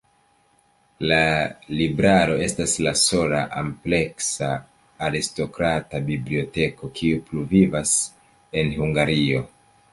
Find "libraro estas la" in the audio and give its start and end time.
1.81-2.93